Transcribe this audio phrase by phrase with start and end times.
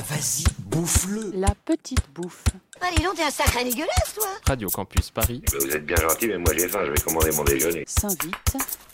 [0.00, 2.44] Bah vas-y, bouffe-le La petite bouffe.
[2.80, 5.96] Allez, donc, t'es un sacré dégueulasse, toi Radio Campus Paris, Eh ben, vous êtes bien
[5.96, 7.84] gentil, mais moi j'ai faim, je vais commander mon déjeuner.
[7.86, 8.34] S'invite.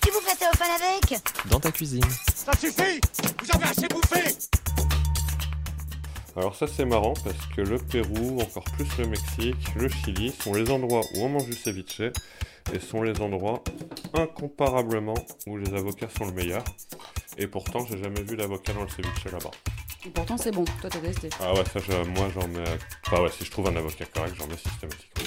[0.02, 2.02] Tu vous fais au fan avec dans ta cuisine.
[2.34, 3.00] Ça suffit
[3.40, 4.36] Vous avez assez bouffé
[6.34, 10.54] Alors ça c'est marrant parce que le Pérou, encore plus le Mexique, le Chili sont
[10.54, 12.00] les endroits où on mange du ceviche
[12.72, 13.62] et sont les endroits
[14.12, 15.14] incomparablement
[15.46, 16.64] où les avocats sont le meilleur.
[17.38, 19.52] Et pourtant j'ai jamais vu d'avocat dans le ceviche là-bas.
[20.06, 20.64] Et pourtant, c'est bon.
[20.80, 21.28] Toi, t'as testé.
[21.40, 22.62] Ah ouais ça je- moi j'en mets...
[23.06, 25.24] Enfin ouais si je trouve un avocat correct j'en mets systématiquement.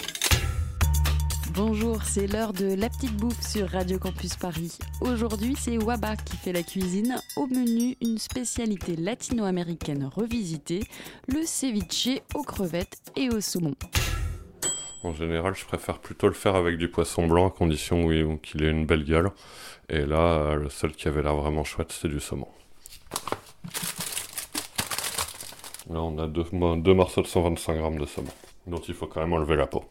[1.53, 4.77] Bonjour, c'est l'heure de la petite bouffe sur Radio Campus Paris.
[5.01, 7.19] Aujourd'hui, c'est Waba qui fait la cuisine.
[7.35, 10.83] Au menu, une spécialité latino-américaine revisitée,
[11.27, 13.73] le ceviche aux crevettes et au saumon.
[15.03, 18.69] En général je préfère plutôt le faire avec du poisson blanc à condition qu'il ait
[18.69, 19.31] une belle gueule.
[19.89, 22.47] Et là euh, le seul qui avait l'air vraiment chouette c'est du saumon.
[25.89, 28.31] Là on a deux, mo- deux morceaux de 125 grammes de saumon
[28.67, 29.83] dont il faut quand même enlever la peau.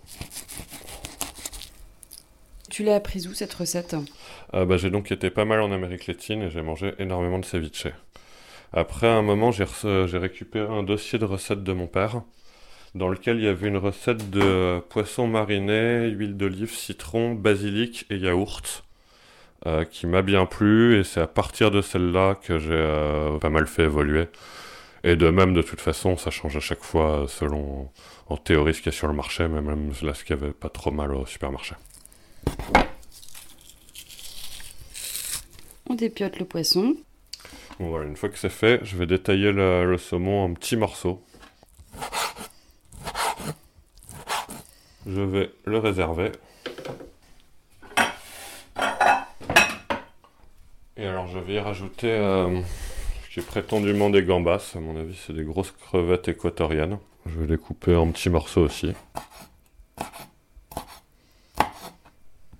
[2.70, 3.96] Tu l'as apprise où cette recette?
[4.54, 7.44] Euh, bah, j'ai donc été pas mal en Amérique latine et j'ai mangé énormément de
[7.44, 7.88] ceviche.
[8.72, 9.64] Après, un moment, j'ai
[10.18, 12.22] récupéré un dossier de recettes de mon père,
[12.94, 18.16] dans lequel il y avait une recette de poisson mariné, huile d'olive, citron, basilic et
[18.18, 18.84] yaourt,
[19.66, 23.50] euh, qui m'a bien plu, et c'est à partir de celle-là que j'ai euh, pas
[23.50, 24.26] mal fait évoluer.
[25.08, 27.88] Et de même, de toute façon, ça change à chaque fois selon,
[28.26, 30.38] en théorie, ce qu'il y a sur le marché, mais même là, ce qu'il y
[30.38, 31.76] avait pas trop mal au supermarché.
[35.88, 36.94] On dépiote le poisson.
[37.80, 40.76] Bon voilà, une fois que c'est fait, je vais détailler le, le saumon en petits
[40.76, 41.24] morceaux.
[45.06, 46.32] Je vais le réserver.
[50.98, 52.60] Et alors je vais y rajouter euh,
[53.38, 54.72] qui est prétendument des gambas.
[54.74, 56.98] À mon avis, c'est des grosses crevettes équatoriennes.
[57.26, 58.92] Je vais les couper en petits morceaux aussi.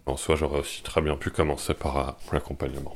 [0.07, 2.95] En soi, j'aurais aussi très bien pu commencer par euh, l'accompagnement.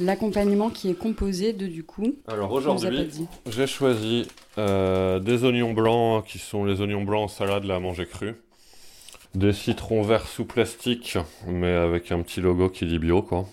[0.00, 2.14] L'accompagnement qui est composé de, du coup.
[2.26, 3.08] Alors aujourd'hui,
[3.46, 4.26] j'ai choisi
[4.58, 8.34] euh, des oignons blancs qui sont les oignons blancs en salade là à manger cru.
[9.34, 13.46] Des citrons verts sous plastique, mais avec un petit logo qui dit bio quoi.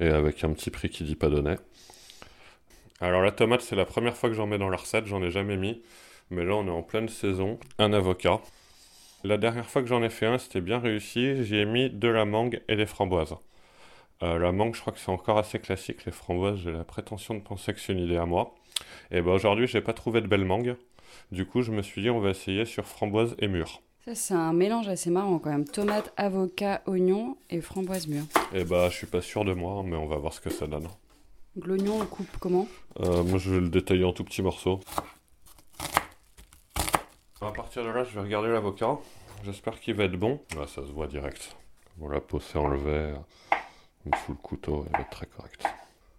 [0.00, 1.56] Et avec un petit prix qui dit pas donné.
[3.00, 5.30] Alors la tomate, c'est la première fois que j'en mets dans la recette, j'en ai
[5.30, 5.82] jamais mis.
[6.30, 7.58] Mais là, on est en pleine saison.
[7.78, 8.40] Un avocat.
[9.22, 11.44] La dernière fois que j'en ai fait un, c'était bien réussi.
[11.44, 13.34] J'y ai mis de la mangue et des framboises.
[14.22, 16.04] Euh, la mangue, je crois que c'est encore assez classique.
[16.06, 18.54] Les framboises, j'ai la prétention de penser que c'est une idée à moi.
[19.10, 20.76] Et ben aujourd'hui, j'ai pas trouvé de belle mangue.
[21.32, 23.82] Du coup, je me suis dit, on va essayer sur framboise et mûre.
[24.04, 25.64] Ça, c'est un mélange assez marrant quand même.
[25.64, 28.24] Tomate, avocat, oignon et framboise mûre.
[28.54, 30.66] Et bah, je suis pas sûr de moi, mais on va voir ce que ça
[30.66, 30.88] donne.
[31.56, 32.68] Donc, L'oignon, on coupe comment
[33.00, 34.80] Euh, moi, je vais le détailler en tout petits morceaux.
[37.40, 38.98] À partir de là, je vais regarder l'avocat.
[39.44, 40.40] J'espère qu'il va être bon.
[40.56, 41.56] Là, ça se voit direct.
[41.96, 43.14] Bon, la peau s'est enlevée.
[44.24, 45.64] Sous le couteau, elle va être très correcte.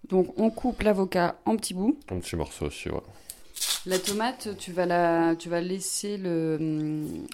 [0.09, 1.97] Donc, on coupe l'avocat en petits bouts.
[2.09, 3.01] Un petit morceau aussi, ouais.
[3.85, 5.35] La tomate, tu vas, la...
[5.37, 6.57] tu vas laisser le.
[6.59, 7.27] hum,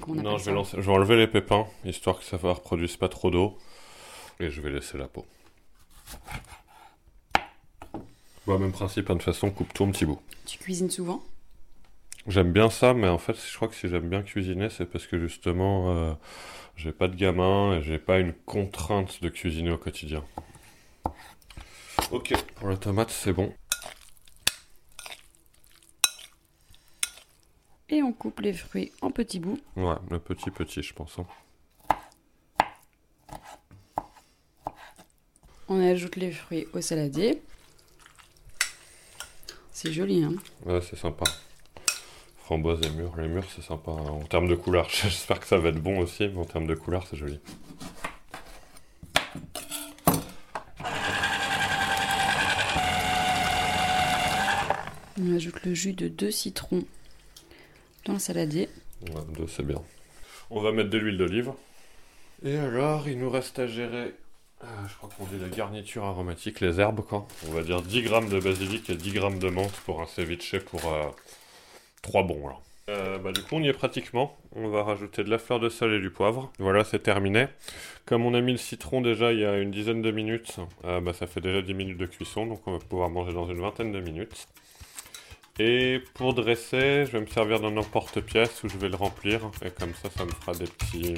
[0.00, 2.36] Comment on appelle Non, je vais, lancer- je vais enlever les pépins, histoire que ça
[2.42, 3.56] ne reproduise pas trop d'eau.
[4.40, 5.24] Et je vais laisser la peau.
[8.46, 10.20] Bon, même principe, hein, de toute façon, coupe petits bouts.
[10.44, 11.22] Tu cuisines souvent?
[12.26, 15.06] J'aime bien ça, mais en fait, je crois que si j'aime bien cuisiner, c'est parce
[15.06, 16.12] que justement, euh,
[16.76, 20.24] j'ai pas de gamin et j'ai pas une contrainte de cuisiner au quotidien.
[22.10, 23.52] Ok, pour la tomate, c'est bon.
[27.88, 29.58] Et on coupe les fruits en petits bouts.
[29.76, 31.18] Ouais, le petit petit, je pense.
[31.18, 31.26] hein.
[35.68, 37.42] On ajoute les fruits au saladier.
[39.84, 40.32] C'est joli, hein
[40.64, 41.26] Ouais, c'est sympa.
[42.38, 43.12] Framboise et mûre.
[43.18, 43.90] Les mûres, c'est sympa.
[43.90, 44.12] hein.
[44.12, 46.74] En termes de couleur, j'espère que ça va être bon aussi, mais en termes de
[46.74, 47.38] couleur, c'est joli.
[55.20, 56.84] On ajoute le jus de deux citrons
[58.04, 58.68] dans le saladier.
[59.02, 59.80] Ouais, deux, c'est bien.
[60.50, 61.52] On va mettre de l'huile d'olive.
[62.44, 64.14] Et alors, il nous reste à gérer,
[64.88, 67.26] je crois qu'on dit la garniture aromatique, les herbes, quoi.
[67.48, 70.58] On va dire 10 grammes de basilic et 10 grammes de menthe pour un ceviche
[70.60, 70.82] pour
[72.02, 72.56] 3 bons, là.
[72.90, 74.36] Euh, bah, du coup, on y est pratiquement.
[74.54, 76.52] On va rajouter de la fleur de sel et du poivre.
[76.58, 77.46] Voilà, c'est terminé.
[78.04, 81.00] Comme on a mis le citron déjà il y a une dizaine de minutes, euh,
[81.00, 83.60] bah, ça fait déjà 10 minutes de cuisson, donc on va pouvoir manger dans une
[83.60, 84.46] vingtaine de minutes.
[85.58, 89.50] Et pour dresser, je vais me servir d'un emporte-pièce où je vais le remplir.
[89.64, 91.14] Et comme ça, ça me fera des petits,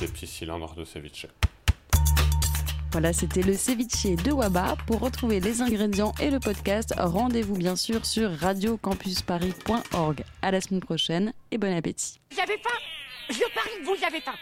[0.00, 1.26] des petits cylindres de ceviche.
[2.92, 4.76] Voilà, c'était le ceviche de Waba.
[4.86, 10.24] Pour retrouver les ingrédients et le podcast, rendez-vous bien sûr sur radiocampusparis.org.
[10.42, 12.20] À la semaine prochaine et bon appétit.
[12.34, 12.78] J'avais faim
[13.28, 14.34] Je parie que vous avez faim